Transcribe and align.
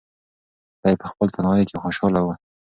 دی 0.83 0.95
په 1.01 1.05
خپل 1.11 1.27
تنهایۍ 1.35 1.63
کې 1.69 1.81
خوشحاله 1.83 2.19
و. 2.23 2.27